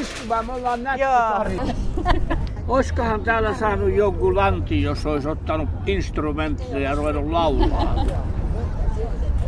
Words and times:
istumaan, 0.00 0.46
me 0.46 0.52
ollaan 0.52 0.82
nätti. 0.82 1.02
Oiskohan 2.68 3.20
täällä 3.20 3.54
saanut 3.54 3.92
joku 3.92 4.36
lanti, 4.36 4.82
jos 4.82 5.06
olisi 5.06 5.28
ottanut 5.28 5.68
instrumentteja 5.86 6.78
ja 6.78 6.94
ruvennut 6.94 7.30
laulaa? 7.30 8.06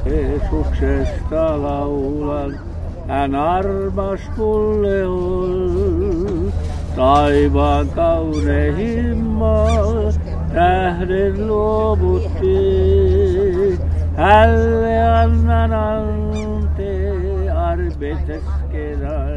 Jeesuksesta 0.07 1.63
laulan, 1.63 2.61
hän 3.09 3.35
armas 3.35 4.21
mulle 4.37 5.07
on. 5.07 6.53
Taivaan 6.97 7.89
kaunehimmal, 7.89 10.13
tähden 10.55 11.47
luovutti. 11.47 12.55
Hälle 14.17 15.03
annan 15.03 15.73
ante, 15.73 17.11
arbetes 17.51 18.43
kerai. 18.73 19.34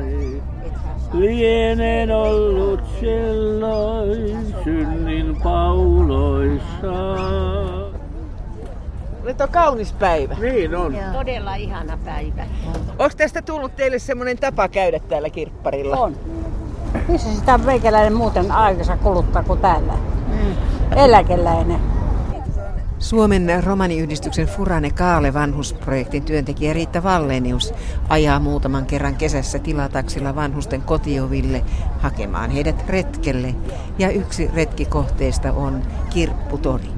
Lienen 1.20 2.12
ollut 2.12 2.81
silloin 2.99 4.53
synnin 4.63 5.38
pauloissa. 5.43 7.17
Nyt 9.23 9.41
on 9.41 9.49
kaunis 9.49 9.93
päivä. 9.93 10.35
Niin 10.41 10.76
on. 10.76 10.95
Todella 11.13 11.55
ihana 11.55 11.98
päivä. 12.05 12.45
Onko 12.90 13.16
tästä 13.17 13.41
tullut 13.41 13.76
teille 13.76 13.99
semmoinen 13.99 14.38
tapa 14.38 14.67
käydä 14.67 14.99
täällä 14.99 15.30
kirpparilla? 15.30 15.98
On. 15.98 16.16
Missä 17.07 17.34
sitä 17.34 17.57
meikäläinen 17.57 18.13
muuten 18.13 18.52
aikansa 18.52 18.98
kuluttaa 18.98 19.43
kuin 19.43 19.59
täällä? 19.59 19.93
Eläkeläinen. 20.95 21.97
Suomen 23.00 23.64
romaniyhdistyksen 23.64 24.48
Furane 24.48 24.90
Kaale 24.90 25.34
vanhusprojektin 25.34 26.24
työntekijä 26.24 26.74
Riitta 26.74 27.04
Vallenius 27.04 27.74
ajaa 28.10 28.40
muutaman 28.40 28.85
kerran 28.85 29.16
kesässä 29.16 29.60
tilataksilla 29.60 30.35
vanhusten 30.35 30.82
kotioville 30.82 31.63
hakemaan 31.99 32.49
heidät 32.49 32.86
retkelle. 32.88 33.55
Ja 33.99 34.10
yksi 34.10 34.52
retkikohteista 34.55 35.54
on 35.54 35.82
Kirpputori. 36.10 36.90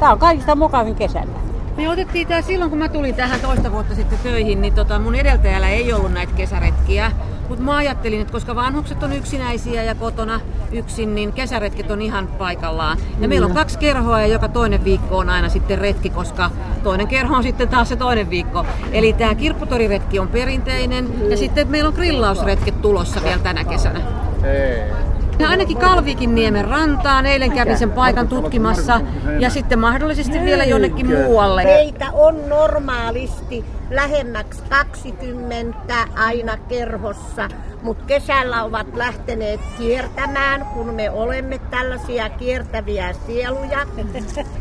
Tämä 0.00 0.12
on 0.12 0.18
kaikista 0.18 0.56
mukavin 0.56 0.94
kesällä. 0.94 1.32
Me 1.76 1.88
otettiin 1.88 2.28
tää 2.28 2.42
silloin, 2.42 2.70
kun 2.70 2.78
mä 2.78 2.88
tulin 2.88 3.14
tähän 3.14 3.40
toista 3.40 3.72
vuotta 3.72 3.94
sitten 3.94 4.18
töihin, 4.18 4.62
niin 4.62 4.74
tota, 4.74 4.98
mun 4.98 5.14
edeltäjällä 5.14 5.68
ei 5.68 5.92
ollut 5.92 6.12
näitä 6.12 6.32
kesäretkiä. 6.32 7.12
Mutta 7.48 7.64
mä 7.64 7.76
ajattelin, 7.76 8.20
että 8.20 8.32
koska 8.32 8.54
vanhukset 8.54 9.02
on 9.02 9.12
yksinäisiä 9.12 9.82
ja 9.82 9.94
kotona 9.94 10.40
yksin, 10.72 11.14
niin 11.14 11.32
kesäretket 11.32 11.90
on 11.90 12.02
ihan 12.02 12.26
paikallaan. 12.26 12.98
Ja 13.20 13.28
meillä 13.28 13.46
on 13.46 13.54
kaksi 13.54 13.78
kerhoa 13.78 14.20
ja 14.20 14.26
joka 14.26 14.48
toinen 14.48 14.84
viikko 14.84 15.18
on 15.18 15.30
aina 15.30 15.48
sitten 15.48 15.78
retki, 15.78 16.10
koska 16.10 16.50
toinen 16.82 17.08
kerho 17.08 17.36
on 17.36 17.42
sitten 17.42 17.68
taas 17.68 17.88
se 17.88 17.96
toinen 17.96 18.30
viikko. 18.30 18.66
Eli 18.92 19.12
tämä 19.12 19.34
kirpputoriretki 19.34 20.18
on 20.18 20.28
perinteinen 20.28 21.30
ja 21.30 21.36
sitten 21.36 21.68
meillä 21.68 21.88
on 21.88 21.94
grillausretket 21.94 22.82
tulossa 22.82 23.22
vielä 23.24 23.38
tänä 23.38 23.64
kesänä. 23.64 24.00
Ja 25.38 25.48
ainakin 25.48 25.76
Kalvikin 25.76 26.34
niemen 26.34 26.64
rantaan, 26.64 27.26
eilen 27.26 27.52
kävin 27.52 27.78
sen 27.78 27.90
paikan 27.90 28.28
tutkimassa 28.28 29.00
ja 29.38 29.50
sitten 29.50 29.78
mahdollisesti 29.78 30.40
vielä 30.40 30.64
jonnekin 30.64 31.06
muualle. 31.06 31.64
Meitä 31.64 32.06
on 32.12 32.48
normaalisti 32.48 33.64
lähemmäksi 33.90 34.62
20 34.68 35.94
aina 36.16 36.56
kerhossa, 36.56 37.48
mutta 37.82 38.04
kesällä 38.04 38.62
ovat 38.64 38.86
lähteneet 38.94 39.60
kiertämään, 39.78 40.64
kun 40.64 40.94
me 40.94 41.10
olemme 41.10 41.58
tällaisia 41.70 42.28
kiertäviä 42.28 43.12
sieluja. 43.26 43.86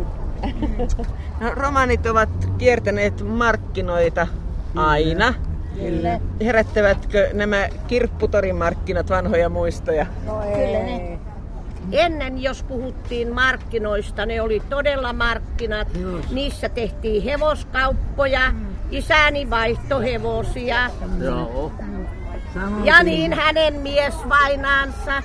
No, 1.41 1.51
romanit 1.55 2.07
ovat 2.07 2.29
kiertäneet 2.59 3.29
markkinoita 3.29 4.27
aina. 4.77 5.35
Kyllä. 5.77 6.21
Herättävätkö 6.45 7.31
nämä 7.33 7.69
kirpputorimarkkinat 7.87 9.11
vanhoja 9.11 9.49
muistoja? 9.49 10.07
Kyllä 10.27 10.79
ne. 10.79 11.19
Ennen 11.93 12.43
jos 12.43 12.63
puhuttiin 12.63 13.35
markkinoista, 13.35 14.27
ne 14.27 14.41
oli 14.41 14.63
todella 14.71 15.13
markkinat. 15.13 15.89
Niissä 16.31 16.69
tehtiin 16.69 17.23
hevoskauppoja, 17.23 18.41
isäni 18.91 19.51
vaihtohevosia. 19.51 20.91
Joo. 21.21 21.73
Ja 22.85 23.03
niin 23.03 23.33
hänen 23.33 23.75
miesvainaansa 23.75 25.23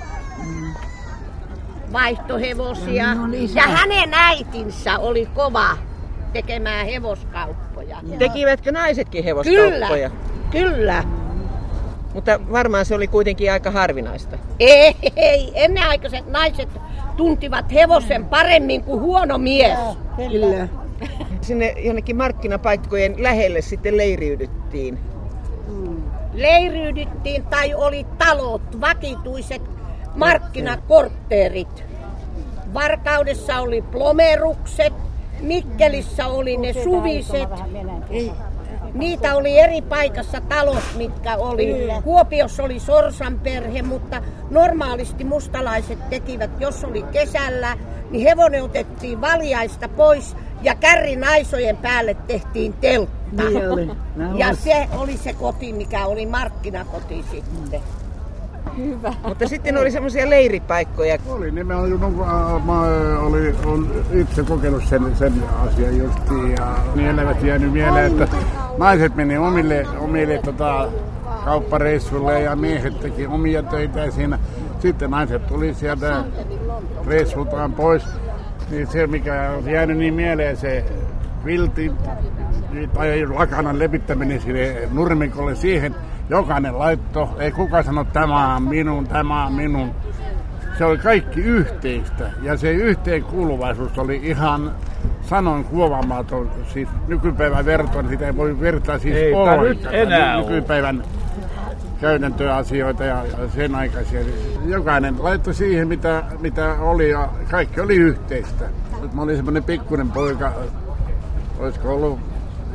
vaihtohevosia. 1.94 3.06
Ja 3.54 3.64
hänen 3.64 4.14
äitinsä 4.14 5.00
oli 5.00 5.26
kova 5.26 5.78
tekemään 6.34 6.86
hevoskauppoja. 6.86 7.98
Tekivätkö 8.20 8.72
naisetkin 8.72 9.24
hevoskauppoja? 9.24 10.10
kyllä. 10.10 10.28
Mutta 12.14 12.40
varmaan 12.52 12.86
se 12.86 12.96
oli 12.96 13.08
kuitenkin 13.08 13.52
aika 13.52 13.72
harvinaista. 13.72 14.38
Ei, 14.60 14.96
ei, 15.16 15.52
ennenaikaiset 15.54 16.28
naiset 16.28 16.70
tuntivat 17.18 17.74
hevosen 17.74 18.26
paremmin 18.26 18.84
kuin 18.84 19.02
huono 19.02 19.38
mies. 19.38 19.78
Kyllä. 20.16 20.68
Sinne 21.42 21.74
jonnekin 21.78 22.16
markkinapaikkojen 22.16 23.24
lähelle 23.24 23.62
sitten 23.62 23.98
leiriydyttiin. 23.98 25.00
Leiriydyttiin 26.34 27.46
tai 27.46 27.74
oli 27.74 28.06
talot, 28.18 28.82
vakituiset 28.82 29.62
markkinakortteerit. 30.16 31.84
Varkaudessa 32.74 33.60
oli 33.60 33.82
plomerukset, 33.82 34.94
Mikkelissä 35.42 36.28
oli 36.28 36.58
ne 36.58 36.74
suviset. 36.74 37.50
Niitä 38.98 39.36
oli 39.36 39.60
eri 39.60 39.82
paikassa 39.82 40.42
talot, 40.42 40.84
mitkä 40.98 41.36
oli. 41.36 41.88
Kuopiossa 42.04 42.64
oli 42.64 42.80
Sorsan 42.80 43.40
perhe, 43.40 43.82
mutta 43.82 44.22
normaalisti 44.50 45.24
mustalaiset 45.24 46.10
tekivät, 46.10 46.52
jos 46.60 46.84
oli 46.84 47.04
kesällä, 47.04 47.78
niin 48.12 48.24
hevonen 48.24 48.64
otettiin 48.64 49.22
valjaista 49.22 49.90
pois 49.90 50.36
ja 50.62 50.76
kärrin 50.76 51.24
aisojen 51.24 51.78
päälle 51.78 52.18
tehtiin 52.28 52.74
teltta. 52.74 53.44
Niin 53.44 53.72
oli. 53.72 53.92
Ja 54.38 54.56
se 54.56 54.88
oli 54.98 55.18
se 55.18 55.34
koti, 55.34 55.74
mikä 55.74 56.06
oli 56.06 56.26
markkinakoti 56.26 57.26
sitten. 57.32 57.82
Mutta 59.28 59.48
sitten 59.48 59.78
oli 59.78 59.92
semmoisia 59.92 60.30
leiripaikkoja. 60.30 61.18
Oli 61.28 61.52
nimenomaan, 61.52 62.56
äh, 62.56 62.66
mä 62.66 62.82
olin, 63.20 63.56
olen 63.66 63.90
itse 64.12 64.44
kokenut 64.44 64.84
sen, 64.86 65.16
sen 65.16 65.34
asian 65.68 65.98
justiin 65.98 66.52
ja 66.52 66.78
niin 66.96 67.08
elävät 67.08 67.44
jäänyt 67.44 67.72
mieleen, 67.72 68.12
että 68.12 68.28
naiset 68.78 69.16
meni 69.16 69.38
omille, 69.38 69.86
omille 70.00 70.40
tota, 70.46 70.90
kauppareissuille 71.46 72.42
ja 72.42 72.56
miehet 72.56 73.00
teki 73.00 73.28
omia 73.28 73.64
töitä 73.64 74.00
ja 74.00 74.12
siinä 74.12 74.40
sitten 74.80 75.12
naiset 75.12 75.48
tuli 75.48 75.74
sieltä 75.74 76.24
reissultaan 77.06 77.74
pois. 77.74 78.04
Niin 78.70 78.88
se, 78.88 79.08
mikä 79.08 79.52
on 79.58 79.70
jäänyt 79.70 79.98
niin 79.98 80.14
mieleen, 80.14 80.58
se 80.58 80.86
vilti 81.46 81.92
tai 82.94 83.26
lakanan 83.26 83.80
levittäminen 83.80 84.42
sinne 84.42 84.88
nurmikolle 84.92 85.56
siihen, 85.56 85.96
jokainen 86.30 86.80
laitto, 86.80 87.36
ei 87.40 87.52
kukaan 87.52 87.84
sano 87.84 88.04
tämä 88.04 88.56
on 88.56 88.64
minun, 88.64 89.08
tämä 89.08 89.46
on 89.46 89.54
minun. 89.54 89.92
Se 90.78 90.86
oli 90.86 90.98
kaikki 90.98 91.40
yhteistä 91.40 92.30
ja 92.42 92.58
se 92.58 92.72
yhteenkuuluvaisuus 92.72 93.98
oli 93.98 94.20
ihan 94.24 94.72
sanon 95.30 95.64
kuovaamaton. 95.64 96.52
Siis 96.74 96.90
nykypäivän 97.08 97.66
vertoon 97.66 98.10
sitä 98.10 98.26
ei 98.26 98.38
voi 98.38 98.60
vertaa 98.60 99.00
siis 99.00 99.16
nyt 99.16 99.34
ollenkaan. 99.34 99.96
enää. 99.96 100.38
Nykypäivän 100.38 101.04
käytäntöasioita 102.02 103.04
ja 103.04 103.26
ja 103.26 103.50
sen 103.56 103.76
aikaisia. 103.76 104.20
Jokainen 104.66 105.16
laittoi 105.20 105.54
siihen, 105.54 105.88
mitä, 105.88 106.24
mitä 106.40 106.76
oli 106.80 107.10
ja 107.10 107.30
kaikki 107.52 107.82
oli 107.82 107.96
yhteistä. 107.96 108.66
Mä 109.14 109.22
olin 109.22 109.36
semmoinen 109.36 109.64
pikkuinen 109.64 110.12
poika, 110.12 110.54
olisiko 111.60 111.96
ollut 111.96 112.20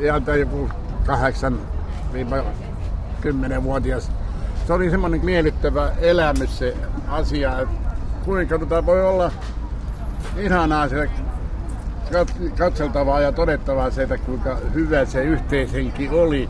iältä 0.01 0.37
joku 0.37 0.71
kahdeksan 1.07 1.59
10-vuotias. 3.23 4.11
Se 4.67 4.73
oli 4.73 4.91
semmoinen 4.91 5.25
miellyttävä 5.25 5.93
elämys 6.01 6.59
se 6.59 6.77
asia, 7.09 7.61
että 7.61 7.75
kuinka 8.25 8.59
tota 8.59 8.87
voi 8.87 9.07
olla 9.07 9.33
ihanaa 10.37 10.89
se 10.89 11.11
katseltavaa 12.59 13.21
ja 13.21 13.33
todettavaa 13.33 13.91
se, 13.91 14.03
että 14.03 14.19
kuinka 14.19 14.57
hyvä 14.75 15.05
se 15.05 15.25
yhteishenki 15.25 16.09
oli. 16.09 16.49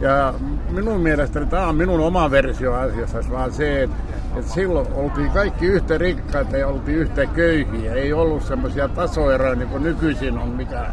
Ja 0.00 0.34
minun 0.70 1.00
mielestäni 1.00 1.46
tämä 1.46 1.66
on 1.66 1.76
minun 1.76 2.00
oma 2.00 2.30
versio 2.30 2.74
asiassa, 2.74 3.18
vaan 3.30 3.52
se, 3.52 3.82
että 3.82 3.96
että 4.36 4.52
silloin 4.52 4.86
oltiin 4.94 5.30
kaikki 5.30 5.66
yhtä 5.66 5.98
rikkaita 5.98 6.56
ja 6.56 6.68
oltiin 6.68 6.98
yhtä 6.98 7.26
köyhiä. 7.26 7.92
Ei 7.92 8.12
ollut 8.12 8.42
semmoisia 8.42 8.88
tasoeroja 8.88 9.54
niin 9.54 9.68
kuin 9.68 9.82
nykyisin 9.82 10.38
on, 10.38 10.48
mikä 10.48 10.86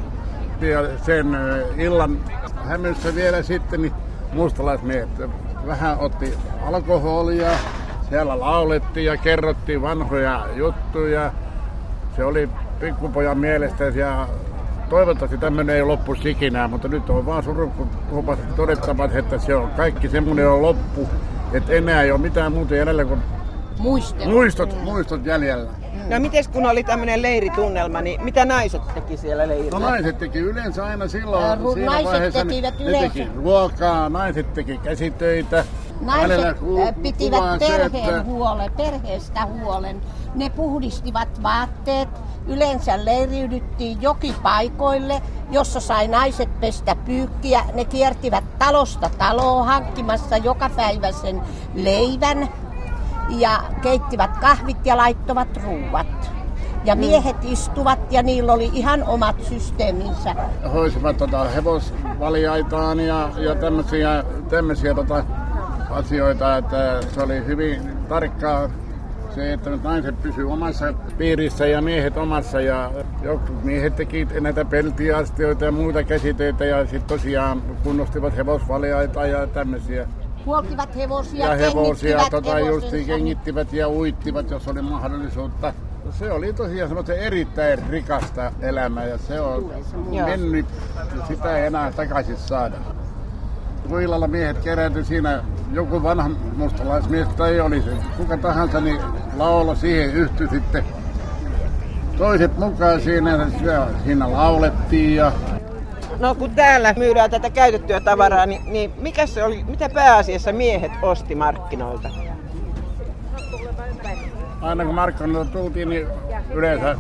ja 0.61 0.97
sen 1.05 1.38
illan 1.77 2.17
hämyssä 2.65 3.15
vielä 3.15 3.44
sitten 3.44 3.81
niin 3.81 3.94
mustalaismiehet 4.33 5.09
vähän 5.67 6.00
otti 6.00 6.33
alkoholia, 6.65 7.50
siellä 8.09 8.39
laulettiin 8.39 9.05
ja 9.05 9.17
kerrottiin 9.17 9.81
vanhoja 9.81 10.45
juttuja. 10.55 11.31
Se 12.15 12.23
oli 12.23 12.50
pikkupojan 12.83 13.38
mielestä 13.38 13.83
ja 13.83 14.27
toivottavasti 14.89 15.38
tämmöinen 15.38 15.75
ei 15.75 15.83
loppu 15.83 16.15
ikinä, 16.25 16.68
mutta 16.68 16.88
nyt 16.88 17.09
on 17.09 17.25
vaan 17.25 17.44
surukupasti 17.44 18.45
todettava, 18.56 19.09
että 19.13 19.38
se 19.38 19.56
on 19.56 19.69
kaikki 19.77 20.09
semmoinen 20.09 20.50
on 20.50 20.62
loppu, 20.62 21.09
että 21.53 21.74
enää 21.74 22.01
ei 22.01 22.12
ole 22.12 22.21
mitään 22.21 22.51
muuta 22.51 22.75
jäljellä 22.75 23.06
kuin 23.06 23.19
Muistot. 23.80 24.25
muistot, 24.27 24.83
muistot 24.83 25.25
jäljellä. 25.25 25.69
No 26.09 26.19
mites 26.19 26.47
kun 26.47 26.65
oli 26.65 26.83
tämmöinen 26.83 27.21
leiritunnelma, 27.21 28.01
niin 28.01 28.24
mitä 28.24 28.45
naiset 28.45 28.81
teki 28.94 29.18
siellä 29.18 29.47
leirillä? 29.47 29.79
No 29.79 29.89
naiset 29.89 30.18
teki 30.18 30.39
yleensä 30.39 30.86
aina 30.86 31.07
silloin 31.07 31.59
ru- 31.59 31.74
siinä 31.74 31.91
naiset 31.91 32.12
vaiheessa, 32.12 32.45
tekivät 32.45 32.79
ne 32.79 32.86
yleensä. 32.86 33.09
teki 33.13 33.29
ruokaa, 33.36 34.09
naiset 34.09 34.53
teki 34.53 34.77
käsitöitä. 34.77 35.65
Naiset 36.05 36.45
äh, 36.88 36.95
pitivät 37.01 37.39
kuvaa 37.39 37.59
se, 37.59 37.67
perheen 37.67 38.09
että- 38.09 38.23
huolen, 38.23 38.71
perheestä 38.77 39.45
huolen. 39.45 40.01
Ne 40.35 40.50
puhdistivat 40.50 41.44
vaatteet. 41.44 42.09
Yleensä 42.47 43.05
leiriydyttiin 43.05 44.01
jokipaikoille, 44.01 45.21
jossa 45.51 45.79
sai 45.79 46.07
naiset 46.07 46.59
pestä 46.59 46.95
pyykkiä. 46.95 47.63
Ne 47.73 47.85
kiertivät 47.85 48.44
talosta 48.59 49.09
taloon 49.17 49.65
hankkimassa 49.67 50.38
jokapäiväisen 50.38 51.41
leivän 51.75 52.50
ja 53.29 53.63
keittivit 53.81 54.38
kahvit 54.41 54.85
ja 54.85 54.97
laittovat 54.97 55.47
ruuat. 55.63 56.31
Ja 56.85 56.95
miehet 56.95 57.35
istuvat 57.44 58.00
ja 58.11 58.23
niillä 58.23 58.53
oli 58.53 58.69
ihan 58.73 59.03
omat 59.03 59.35
systeeminsä. 59.44 60.35
hoisivat 60.73 61.17
tota 61.17 61.44
hevosvaliaitaan 61.44 63.00
ja, 63.00 63.29
ja 63.38 63.55
tämmöisiä, 63.55 64.23
tämmöisiä 64.50 64.94
tota 64.94 65.23
asioita, 65.94 66.57
että 66.57 67.00
se 67.13 67.22
oli 67.22 67.45
hyvin 67.45 67.81
tarkkaa 68.10 68.69
se, 69.36 69.54
että 69.54 69.69
naiset 69.84 70.22
pysyivät 70.22 70.51
omassa 70.54 70.94
piirissä 71.18 71.66
ja 71.66 71.81
miehet 71.81 72.18
omassa 72.18 72.62
ja 72.62 72.92
jotkut 73.22 73.63
miehet 73.63 73.95
teki 73.95 74.28
näitä 74.40 74.66
peltiastioita 74.66 75.66
ja 75.66 75.72
muita 75.72 76.04
käsitöitä 76.04 76.66
ja 76.66 76.81
sitten 76.81 77.04
tosiaan 77.04 77.62
kunnostivat 77.84 78.38
hevosvaliaita 78.38 79.25
ja 79.28 79.48
tämmöisiä. 79.48 80.07
Huoltivat 80.45 80.95
hevosia, 80.95 81.45
Ja 81.45 81.56
hevosia 81.56 82.18
tota, 82.31 82.60
just 82.60 82.86
hevosensa. 82.86 83.07
kengittivät 83.07 83.74
ja 83.74 83.89
uittivat, 83.89 84.50
jos 84.51 84.68
oli 84.68 84.81
mahdollisuutta. 84.81 85.74
Se 86.12 86.31
oli 86.31 86.54
tosiaan 86.54 86.89
semmoista 86.89 87.13
erittäin 87.13 87.80
rikasta 87.89 88.51
elämää 88.62 89.06
ja 89.06 89.18
se 89.18 89.42
on 89.42 89.72
mennyt 90.25 90.66
ja 91.19 91.25
sitä 91.28 91.57
ei 91.57 91.66
enää 91.66 91.92
takaisin 91.92 92.38
saada. 92.38 92.75
Kun 93.89 94.01
illalla 94.01 94.27
miehet 94.27 94.57
kerääntyi 94.57 95.06
siinä, 95.06 95.44
joku 95.71 96.03
vanha 96.03 96.30
mustalaismies 96.56 97.27
tai 97.27 97.59
oli 97.59 97.81
se, 97.81 97.91
kuka 98.18 98.38
tahansa, 98.38 98.81
niin 98.81 99.01
laulo 99.38 99.75
siihen 99.75 100.13
yhtyi 100.13 100.47
sitten. 100.50 100.85
Toiset 102.18 102.57
mukaan 102.57 103.01
siinä, 103.01 103.47
siinä 104.03 104.31
laulettiin 104.31 105.15
ja 105.15 105.31
No 106.19 106.35
kun 106.35 106.51
täällä 106.51 106.94
myydään 106.97 107.30
tätä 107.30 107.50
käytettyä 107.50 108.00
tavaraa, 108.00 108.45
niin, 108.45 108.62
niin 108.65 108.94
mikä 108.97 109.25
se 109.25 109.44
oli, 109.44 109.63
mitä 109.68 109.89
pääasiassa 109.89 110.51
miehet 110.51 110.91
osti 111.01 111.36
markkinoilta? 111.36 112.09
aina 114.62 114.86
kun 114.86 114.95
markkinoilta 114.95 115.51
tultiin, 115.51 115.89
niin 115.89 116.07
yleensä 116.53 116.95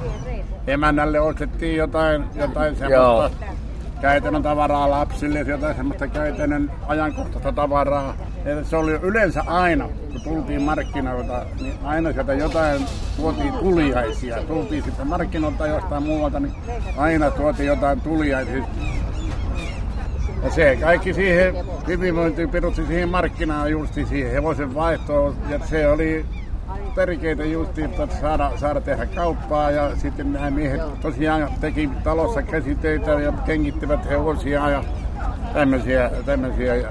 emännälle 0.67 1.19
ostettiin 1.19 1.75
jotain, 1.75 2.25
jotain 2.35 2.75
semmoista 2.75 3.29
käytännön 4.03 4.43
tavaraa 4.43 4.89
lapsille, 4.89 5.39
jotain 5.39 5.75
semmoista 5.75 6.07
käytännön 6.07 6.71
ajankohtaista 6.87 7.51
tavaraa. 7.51 8.15
Ja 8.45 8.63
se 8.63 8.77
oli 8.77 8.91
yleensä 8.91 9.43
aina, 9.47 9.87
kun 10.11 10.21
tultiin 10.21 10.61
markkinoilta, 10.61 11.45
niin 11.61 11.73
aina 11.83 12.13
sieltä 12.13 12.33
jotain 12.33 12.85
tuotiin 13.17 13.53
tuliaisia. 13.53 14.43
Tultiin 14.43 14.83
sitten 14.83 15.07
markkinoilta 15.07 15.67
jostain 15.67 16.03
muualta, 16.03 16.39
niin 16.39 16.53
aina 16.97 17.31
tuotiin 17.31 17.67
jotain 17.67 18.01
tuliaisia. 18.01 18.63
Ja 20.43 20.49
se 20.51 20.77
kaikki 20.81 21.13
siihen 21.13 21.55
hyvinvointiin 21.87 22.49
perusti 22.49 22.85
siihen 22.85 23.09
markkinaan 23.09 23.71
justi 23.71 24.05
siihen 24.05 24.31
hevosen 24.31 24.75
vaihtoon. 24.75 25.35
Ja 25.49 25.59
se 25.59 25.87
oli 25.87 26.25
tärkeitä 26.95 27.45
justi, 27.45 27.83
että 27.83 28.07
saada, 28.21 28.51
saada 28.57 28.81
tehdä 28.81 29.05
kauppaa. 29.05 29.71
Ja 29.71 29.95
sitten 29.95 30.33
nämä 30.33 30.51
miehet 30.51 31.01
tosiaan 31.01 31.49
teki 31.61 31.89
talossa 32.03 32.41
käsitöitä 32.41 33.11
ja 33.11 33.31
kengittivät 33.45 34.09
hevosia 34.09 34.69
ja 34.69 34.83
tämmöisiä. 35.53 36.11
tämmöisiä. 36.25 36.75
Ja 36.75 36.89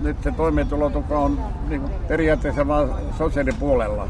nyt 0.00 0.22
se 0.22 0.30
toimeentulotuko 0.30 1.24
on 1.24 1.38
niin 1.68 1.82
periaatteessa 2.08 2.68
vaan 2.68 2.94
sosiaalipuolella. 3.18 4.08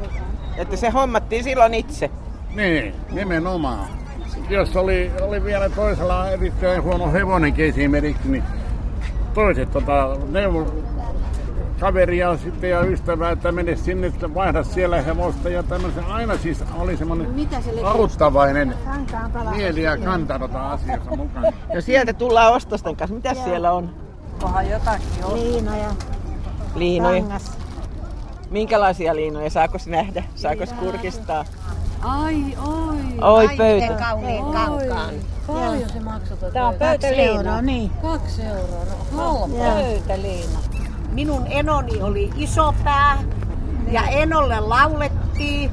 Että 0.57 0.77
se 0.77 0.91
hommattiin 0.91 1.45
silloin 1.45 1.75
itse. 1.75 2.11
Niin, 2.55 2.95
nimenomaan. 3.11 3.87
Jos 4.51 4.77
oli, 4.77 5.11
oli 5.21 5.45
vielä 5.45 5.69
toisella 5.69 6.31
erittäin 6.31 6.83
huono 6.83 7.13
hevonenkin 7.13 7.65
esimerkiksi, 7.65 8.29
niin 8.29 8.45
toiset 9.35 9.71
tota, 9.71 10.17
neuvo 10.31 10.67
kaveria 11.83 12.37
sitten 12.37 12.71
ja 12.71 12.81
ystävää, 12.81 13.31
että 13.31 13.53
mene 13.53 13.77
sinne, 13.77 14.07
että 14.07 14.35
vaihda 14.35 14.65
siellä 14.65 15.03
hevosta 15.03 15.49
ja 15.49 15.63
tämmöisen. 15.63 16.05
Aina 16.05 16.37
siis 16.39 16.65
oli 16.79 16.97
semmoinen 16.97 17.29
auttavainen 17.85 18.75
mieli 19.57 19.83
ja 19.83 19.97
kanta 19.97 20.39
tota 20.39 20.71
asiassa 20.71 21.17
mukana. 21.17 21.51
No 21.75 21.81
sieltä 21.81 22.13
tullaan 22.13 22.53
ostosten 22.53 22.97
kanssa. 22.97 23.15
Mitä 23.15 23.35
siellä 23.35 23.73
on? 23.73 23.91
Onhan 24.43 24.71
jotakin 24.71 25.25
on. 25.25 25.35
Liinoja, 25.35 25.91
Liinoja. 26.75 27.21
kangas. 27.21 27.59
Minkälaisia 28.51 29.17
liinoja? 29.17 29.51
Saako 29.51 29.79
nähdä? 29.87 30.25
Saako 30.35 30.65
kurkistaa? 30.81 31.45
Ai, 32.03 32.45
oi. 32.67 32.97
Oi 33.21 33.49
pöytä. 33.57 33.95
kauniin 33.95 34.45
kankaan. 34.45 35.15
Paljon 35.47 35.89
se 35.93 36.01
maksoi 36.01 36.37
tota? 36.37 36.53
Tää 36.53 36.67
on 36.67 36.75
Kaksi 36.75 36.85
pöytäliina. 37.01 37.33
euroa, 37.33 37.63
niin. 37.63 37.91
Kaksi 38.03 38.43
euroa. 38.43 38.85
No, 39.13 39.39
halpa. 39.39 39.55
Pöytäliina. 39.57 40.59
Minun 41.13 41.47
enoni 41.51 42.03
oli 42.03 42.31
iso 42.37 42.75
pää 42.85 43.19
ja 43.91 44.03
enolle 44.03 44.61
laulettiin, 44.61 45.71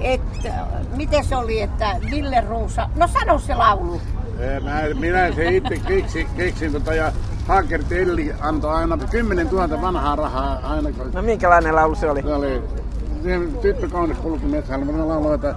että 0.00 0.52
miten 0.96 1.24
se 1.24 1.36
oli, 1.36 1.60
että 1.60 1.96
Ville 2.10 2.40
Ruusa, 2.48 2.88
no 2.96 3.06
sano 3.06 3.38
se 3.38 3.54
laulu. 3.54 4.00
Mä, 4.64 5.00
minä 5.00 5.32
se 5.32 5.48
itse 5.48 5.76
keksin, 5.76 6.26
keksin 6.36 6.72
tota, 6.72 6.94
ja 6.94 7.12
Haker 7.48 7.84
Telli 7.84 8.32
antoi 8.40 8.74
aina 8.74 8.98
10 9.10 9.46
000 9.46 9.82
vanhaa 9.82 10.16
rahaa 10.16 10.60
aina 10.64 10.92
kun 10.92 11.10
No 11.14 11.22
minkälainen 11.22 11.74
laulu 11.74 11.94
se 11.94 12.10
oli? 12.10 12.22
Se 12.22 12.34
oli 12.34 12.62
tyttö 13.62 13.88
kaunis 13.88 14.18
kulki 14.18 14.46
metsällä. 14.46 14.84
Mä 14.84 15.08
lauloin, 15.08 15.34
että 15.34 15.54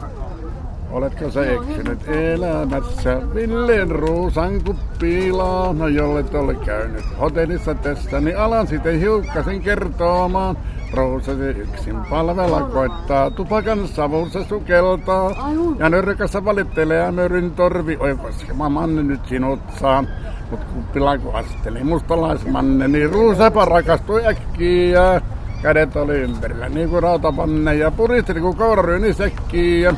Oletko 0.96 1.32
sä 1.32 1.46
eksynyt 1.46 2.08
elämässä 2.08 3.22
Villen 3.34 3.92
ruusan 3.92 4.64
kuppiilaa? 4.64 5.74
No 5.74 5.88
jolle 5.88 6.25
ole 6.34 6.56
käynyt 6.56 7.04
hotellissa 7.20 7.75
tässä, 7.75 8.22
niin 8.22 8.38
alan 8.38 8.68
sitten 8.68 9.00
hiukkasen 9.00 9.62
kertomaan. 9.62 10.58
Rousasi 10.94 11.42
yksin 11.42 11.96
palvella 12.10 12.62
koittaa, 12.62 13.32
tupakan 13.32 13.88
savussa 13.88 14.44
sukeltaa. 14.44 15.52
Ja 15.80 15.90
nyrkässä 15.90 16.46
valittelee 16.46 16.98
ja 16.98 17.12
möryn 17.12 17.52
torvi, 17.52 17.98
oi 18.00 18.16
koskema 18.16 18.70
manne 18.70 19.04
nyt 19.04 19.25
sinut 19.25 19.60
saan. 19.80 20.08
Mut 20.52 20.64
kuppila 20.64 21.18
kun 21.18 21.36
asteli 21.36 21.84
mustalaismanne, 21.84 22.88
niin 22.88 23.12
ruusapa 23.12 23.66
rakastui 23.66 24.28
äkkiä. 24.28 25.22
Kädet 25.62 25.96
oli 25.96 26.14
ympärillä 26.14 26.70
niin 26.70 26.90
kuin 26.90 27.04
rautapanne 27.04 27.75
ja 27.75 27.92
puristeli 27.92 28.40
kuin 28.40 28.58
kouraryni 28.58 29.14
sekkiä. 29.14 29.96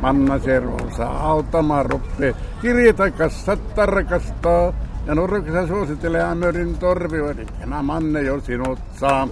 Manna 0.00 0.38
se 0.38 0.60
ruusaa 0.60 1.30
auttamaan 1.30 1.86
ruppee. 1.86 2.34
Kirjata 2.62 3.10
kassat 3.10 3.74
tarkastaa. 3.74 4.72
Ja 5.06 5.14
nurkissa 5.14 5.66
suosittelee 5.66 6.22
ämörin 6.22 6.78
torvi, 6.78 7.18
eli 7.18 7.46
tämä 7.60 7.82
manne 7.82 8.22
jo 8.22 8.40
sinut 8.40 8.78
saa. 9.00 9.28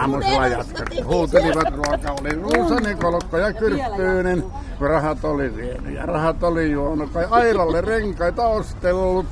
Aamusella 0.00 0.46
jatkat 0.46 0.88
huutelivat 1.06 1.74
ruoka, 1.74 2.12
oli 2.20 2.30
ruusanen 2.30 2.98
kolkko 2.98 3.38
ja 3.38 3.52
kyrppyynen. 3.52 4.44
Kun 4.78 4.90
rahat 4.90 5.24
oli 5.24 5.56
vienyt 5.56 5.94
ja 5.94 6.06
rahat 6.06 6.42
oli 6.42 6.70
juonut, 6.70 7.10
kai 7.10 7.26
ailalle 7.30 7.80
renkaita 7.80 8.46
ostellut. 8.46 9.26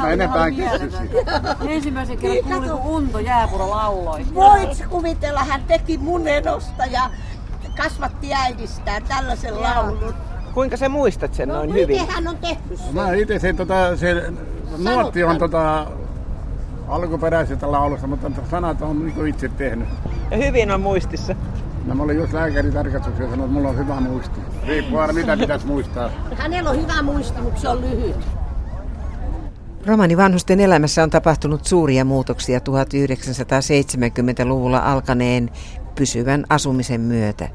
Mä 0.00 0.10
enempää 0.10 0.50
kysy 0.50 0.90
siitä. 0.90 1.40
Ensimmäisen 1.68 2.18
kerran 2.18 2.42
kuulin, 2.44 2.70
kun 2.70 2.94
Unto 2.94 3.18
Jääpuro 3.18 3.70
lauloi. 3.70 4.26
Voit 4.34 4.84
kuvitella, 4.88 5.44
hän 5.44 5.62
teki 5.68 5.98
mun 5.98 6.28
enosta 6.28 6.86
ja 6.86 7.10
kasvatti 7.76 8.34
äidistään 8.34 9.02
tällaisen 9.02 9.62
laulun. 9.62 10.14
Kuinka 10.54 10.76
sä 10.76 10.88
muistat 10.88 11.34
sen 11.34 11.48
noin 11.48 11.72
hyvin? 11.72 12.00
Miten 12.00 12.14
hän 12.14 12.28
on 12.28 12.36
tehnyt 12.36 12.78
sen? 12.78 12.94
Mä 12.94 13.12
itse 13.12 13.38
se, 13.38 13.52
tota, 13.52 13.96
se 13.96 14.32
nuotti 14.78 15.24
on 15.24 15.38
tota, 15.38 15.86
alkuperäisestä 16.88 17.72
laulusta, 17.72 18.06
mutta 18.06 18.30
sanat 18.50 18.82
on 18.82 19.06
niin 19.06 19.26
itse 19.26 19.48
tehnyt. 19.48 19.88
Ja 20.30 20.36
hyvin 20.36 20.70
on 20.70 20.80
muistissa. 20.80 21.34
No 21.86 21.94
mä 21.94 22.02
olin 22.02 22.16
just 22.16 22.32
lääkäritarkastuksessa 22.32 23.22
ja 23.22 23.30
sanoin, 23.30 23.48
että 23.48 23.54
mulla 23.54 23.68
on 23.68 23.78
hyvä 23.78 24.00
muisti. 24.00 24.40
Riippuu 24.66 24.98
aina 24.98 25.12
mitä 25.12 25.36
pitäisi 25.36 25.66
muistaa. 25.66 26.10
Hänellä 26.36 26.70
on 26.70 26.82
hyvä 26.82 27.02
muisti, 27.02 27.40
mutta 27.40 27.60
se 27.60 27.68
on 27.68 27.80
lyhyt. 27.80 28.16
Romani 29.86 30.16
vanhusten 30.16 30.60
elämässä 30.60 31.02
on 31.02 31.10
tapahtunut 31.10 31.64
suuria 31.64 32.04
muutoksia 32.04 32.58
1970-luvulla 32.58 34.78
alkaneen 34.78 35.50
pysyvän 35.94 36.44
asumisen 36.48 37.00
myötä. 37.00 37.48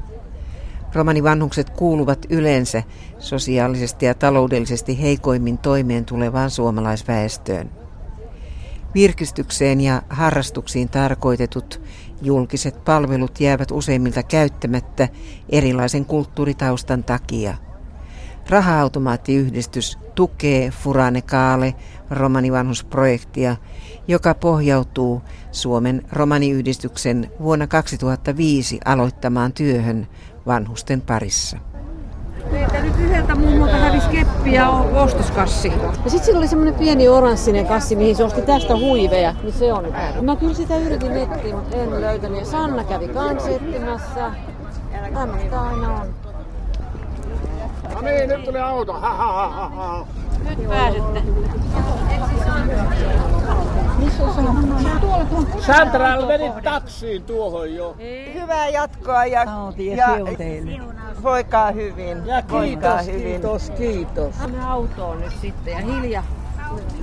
Romanivanhukset 0.94 1.70
kuuluvat 1.70 2.26
yleensä 2.30 2.82
sosiaalisesti 3.18 4.06
ja 4.06 4.14
taloudellisesti 4.14 5.02
heikoimmin 5.02 5.58
toimeen 5.58 6.04
tulevaan 6.04 6.50
suomalaisväestöön. 6.50 7.70
Virkistykseen 8.94 9.80
ja 9.80 10.02
harrastuksiin 10.08 10.88
tarkoitetut 10.88 11.80
julkiset 12.22 12.84
palvelut 12.84 13.40
jäävät 13.40 13.70
useimmilta 13.70 14.22
käyttämättä 14.22 15.08
erilaisen 15.48 16.04
kulttuuritaustan 16.04 17.04
takia. 17.04 17.54
Raha-automaattiyhdistys 18.48 19.98
tukee 20.14 20.70
Furane 20.70 21.22
Kaale 21.22 21.74
romanivanhusprojektia, 22.10 23.56
joka 24.08 24.34
pohjautuu 24.34 25.22
Suomen 25.52 26.02
romaniyhdistyksen 26.12 27.30
vuonna 27.40 27.66
2005 27.66 28.80
aloittamaan 28.84 29.52
työhön 29.52 30.06
vanhusten 30.46 31.00
parissa. 31.00 31.58
Meiltä 32.50 32.80
nyt 32.80 32.98
yhdeltä 32.98 33.34
mummolta 33.34 33.76
hävisi 33.76 34.08
keppi 34.08 34.52
ja 34.52 34.68
ostoskassi. 34.70 35.68
Ja 36.04 36.10
sitten 36.10 36.24
sillä 36.24 36.38
oli 36.38 36.48
semmoinen 36.48 36.74
pieni 36.74 37.08
oranssinen 37.08 37.66
kassi, 37.66 37.96
mihin 37.96 38.16
se 38.16 38.24
osti 38.24 38.42
tästä 38.42 38.76
huiveja. 38.76 39.34
Niin 39.42 39.52
se 39.52 39.72
on. 39.72 39.84
Mä 40.20 40.36
kyllä 40.36 40.54
sitä 40.54 40.76
yritin 40.76 41.14
nettiin, 41.14 41.56
mutta 41.56 41.76
en 41.76 42.00
löytänyt. 42.00 42.38
Ja 42.38 42.44
Sanna 42.44 42.84
kävi 42.84 43.08
kans 43.08 43.46
etsimässä. 43.46 44.32
Tämmöistä 45.14 45.60
aina 45.60 46.00
on. 46.00 46.14
No 47.94 48.00
niin, 48.00 48.28
nyt 48.28 48.44
tuli 48.44 48.58
auto. 48.58 48.92
Ha, 48.92 49.14
ha, 49.14 49.32
ha, 49.32 49.48
ha, 49.48 49.68
ha. 49.68 50.06
Nyt 50.48 50.68
pääsette. 50.68 51.22
Sandra 55.66 56.26
menit 56.26 56.52
taksiin 56.64 57.22
tuohon 57.22 57.74
jo. 57.74 57.96
Hyvää 58.34 58.68
jatkoa 58.68 59.26
ja, 59.26 59.46
ja 59.96 60.08
voikaa 61.22 61.70
hyvin. 61.70 62.26
Ja 62.26 62.42
voikaa 62.50 62.98
kiitos, 62.98 63.06
hyvin. 63.06 63.22
kiitos, 63.22 63.70
kiitos. 63.70 64.34
Tänne 64.34 64.64
autoon 64.64 65.20
nyt 65.20 65.32
sitten 65.40 65.72
ja 65.72 65.78
hiljaa. 65.78 66.24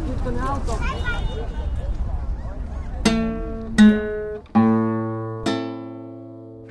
Nyt 0.08 0.24
tonne 0.24 0.42
autoon. 0.42 0.80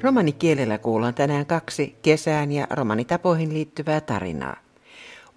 Romanikielellä 0.02 0.78
kuullaan 0.78 1.14
tänään 1.14 1.46
kaksi 1.46 1.98
kesään 2.02 2.52
ja 2.52 2.66
romanitapoihin 2.70 3.54
liittyvää 3.54 4.00
tarinaa. 4.00 4.56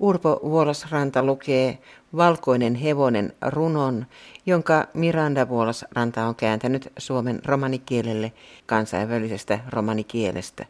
Urpo 0.02 0.40
Vuolasranta 0.44 1.24
lukee 1.24 1.78
Valkoinen 2.16 2.76
hevonen 2.76 3.34
runon, 3.42 4.06
jonka 4.46 4.88
Miranda 4.94 5.50
Vuolasranta 5.50 6.26
on 6.26 6.36
kääntänyt 6.36 6.92
suomen 6.98 7.40
romanikielelle 7.46 8.32
kansainvälisestä 8.66 9.60
romanikielestä. 9.70 10.66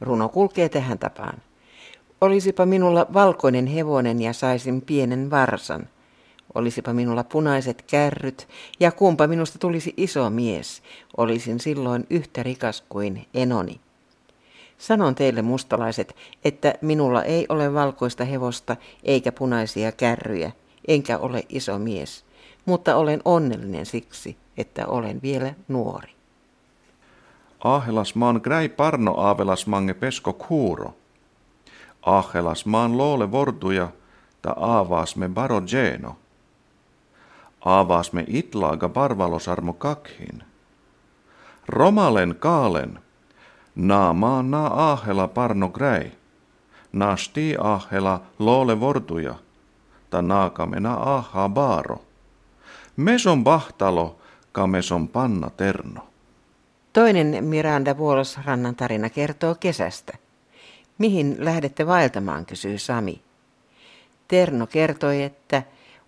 Runo 0.00 0.28
kulkee 0.28 0.68
tähän 0.68 0.98
tapaan. 0.98 1.38
Olisipa 2.20 2.66
minulla 2.66 3.06
valkoinen 3.12 3.66
hevonen 3.66 4.22
ja 4.22 4.32
saisin 4.32 4.82
pienen 4.82 5.30
varsan. 5.30 5.88
Olisipa 6.54 6.92
minulla 6.92 7.24
punaiset 7.24 7.82
kärryt 7.82 8.48
ja 8.80 8.92
kumpa 8.92 9.26
minusta 9.26 9.58
tulisi 9.58 9.94
iso 9.96 10.30
mies, 10.30 10.82
olisin 11.16 11.60
silloin 11.60 12.06
yhtä 12.10 12.42
rikas 12.42 12.84
kuin 12.88 13.26
enoni. 13.34 13.80
Sanon 14.80 15.14
teille 15.14 15.42
mustalaiset, 15.42 16.16
että 16.44 16.74
minulla 16.80 17.22
ei 17.22 17.46
ole 17.48 17.74
valkoista 17.74 18.24
hevosta 18.24 18.76
eikä 19.02 19.32
punaisia 19.32 19.92
kärryjä, 19.92 20.52
enkä 20.88 21.18
ole 21.18 21.42
iso 21.48 21.78
mies, 21.78 22.24
mutta 22.64 22.96
olen 22.96 23.20
onnellinen 23.24 23.86
siksi, 23.86 24.36
että 24.56 24.86
olen 24.86 25.22
vielä 25.22 25.54
nuori. 25.68 26.12
Ahelas 27.64 28.14
maan 28.14 28.40
gräi 28.44 28.68
parno 28.68 29.14
aavelas 29.16 29.66
mange 29.66 29.94
pesko 29.94 30.32
kuuro. 30.32 30.94
Ahelas 32.02 32.66
maan 32.66 32.98
loole 32.98 33.32
vorduja, 33.32 33.88
ta 34.42 34.54
aavaas 34.56 35.16
me 35.16 35.28
baro 35.28 35.60
geno. 35.60 36.16
Aavaas 37.64 38.12
me 38.12 38.24
itlaaga 38.28 38.88
parvalosarmo 38.88 39.72
kakhin. 39.72 40.42
Romalen 41.68 42.36
kaalen, 42.38 42.98
naa 43.80 44.12
maan 44.12 44.50
naa 44.50 44.92
ahela 44.92 45.28
parno 45.28 45.68
gräi. 45.68 46.12
Nasti 46.92 47.54
ahela 47.58 48.20
loole 48.38 48.80
vorduja, 48.80 49.34
ta 50.10 50.22
naakamena 50.22 50.94
aha 50.94 51.48
baaro. 51.48 52.00
Meson 52.96 53.44
bahtalo, 53.44 54.18
ka 54.52 54.66
meson 54.66 55.08
panna 55.08 55.50
terno. 55.50 56.06
Toinen 56.92 57.44
Miranda 57.44 57.98
Vuolosrannan 57.98 58.76
tarina 58.76 59.10
kertoo 59.10 59.54
kesästä. 59.54 60.18
Mihin 60.98 61.36
lähdette 61.38 61.86
vaeltamaan, 61.86 62.46
kysyy 62.46 62.78
Sami. 62.78 63.20
Terno 64.28 64.66
kertoi, 64.66 65.22
että 65.22 65.62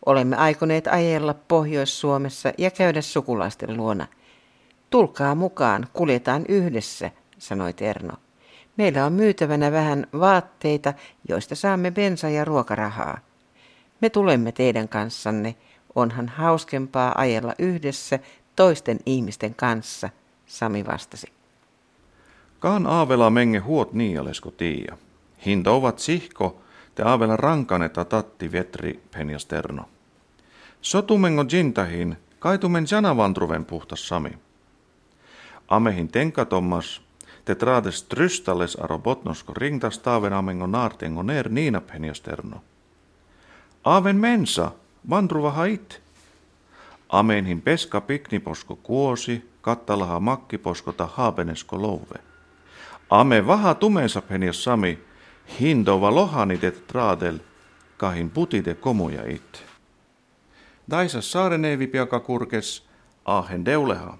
olemme 0.06 0.36
aikoneet 0.36 0.86
ajella 0.86 1.34
Pohjois-Suomessa 1.48 2.52
ja 2.58 2.70
käydä 2.70 3.00
sukulaisten 3.00 3.76
luona. 3.76 4.06
Tulkaa 4.90 5.34
mukaan, 5.34 5.86
kuljetaan 5.92 6.44
yhdessä, 6.48 7.10
sanoi 7.42 7.72
Terno. 7.72 8.12
Meillä 8.76 9.06
on 9.06 9.12
myytävänä 9.12 9.72
vähän 9.72 10.06
vaatteita, 10.18 10.94
joista 11.28 11.54
saamme 11.54 11.90
bensa- 11.90 12.28
ja 12.28 12.44
ruokarahaa. 12.44 13.18
Me 14.00 14.10
tulemme 14.10 14.52
teidän 14.52 14.88
kanssanne. 14.88 15.54
Onhan 15.94 16.28
hauskempaa 16.28 17.14
ajella 17.16 17.54
yhdessä 17.58 18.18
toisten 18.56 18.98
ihmisten 19.06 19.54
kanssa, 19.54 20.10
Sami 20.46 20.86
vastasi. 20.86 21.26
Kaan 22.58 22.86
aavela 22.86 23.30
menge 23.30 23.58
huot 23.58 23.92
niialesko 23.92 24.50
tiia. 24.50 24.96
Hinta 25.46 25.70
ovat 25.70 25.98
sihko, 25.98 26.60
te 26.94 27.02
aavela 27.02 27.36
rankaneta 27.36 28.04
tatti 28.04 28.52
vetri 28.52 29.00
penjasterno. 29.10 29.88
Sotumengo 30.80 31.44
jintahin, 31.52 32.16
kaitumen 32.38 32.86
janavandruven 32.90 33.64
puhtas 33.64 34.08
sami. 34.08 34.38
Amehin 35.68 36.08
tenkatommas, 36.08 37.01
te 37.44 37.54
traades 37.54 38.02
trystalles 38.02 38.76
aro 38.80 38.98
botnosko 38.98 39.54
ringtas 39.54 39.98
taaven 39.98 40.32
amengo 40.32 40.66
naartengo 40.66 41.22
ner 41.22 41.48
niina 41.48 41.80
penjasterno. 41.80 42.62
Aaven 43.84 44.16
mensa, 44.16 44.72
vandruva 45.10 45.50
hait. 45.50 46.00
Amenhin 47.08 47.62
peska 47.62 48.00
pikniposko 48.00 48.76
kuosi, 48.76 49.50
kattalaha 49.60 50.20
makkiposkota 50.20 51.06
haapenesko 51.06 51.82
louve. 51.82 52.18
Ame 53.10 53.46
vaha 53.46 53.74
tumensa 53.74 54.22
penjas 54.22 54.64
sami, 54.64 54.98
hindova 55.60 56.14
lohanitet 56.14 56.86
traadel, 56.86 57.38
kahin 57.96 58.30
putite 58.30 58.74
komuja 58.74 59.24
it. 59.26 59.64
Daisa 60.90 61.20
saareneevi 61.20 61.86
piaka 61.86 62.20
kurkes, 62.20 62.88
ahen 63.24 63.64
deuleha. 63.64 64.18